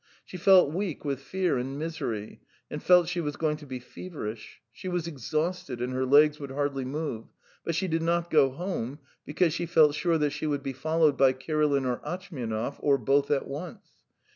She 0.25 0.35
felt 0.35 0.73
weak 0.73 1.05
with 1.05 1.19
fear 1.19 1.59
and 1.59 1.77
misery, 1.77 2.41
and 2.71 2.81
felt 2.81 3.07
she 3.07 3.21
was 3.21 3.35
going 3.35 3.57
to 3.57 3.67
be 3.67 3.77
feverish; 3.77 4.59
she 4.73 4.87
was 4.87 5.05
exhausted 5.05 5.79
and 5.79 5.93
her 5.93 6.07
legs 6.07 6.39
would 6.39 6.49
hardly 6.49 6.85
move, 6.85 7.25
but 7.63 7.75
she 7.75 7.87
did 7.87 8.01
not 8.01 8.31
go 8.31 8.49
home, 8.49 8.97
because 9.27 9.53
she 9.53 9.67
felt 9.67 9.93
sure 9.93 10.17
that 10.17 10.31
she 10.31 10.47
would 10.47 10.63
be 10.63 10.73
followed 10.73 11.17
by 11.19 11.33
Kirilin 11.33 11.85
or 11.85 12.01
Atchmianov 12.03 12.77
or 12.79 12.97
both 12.97 13.29
at 13.29 13.47
once. 13.47 13.89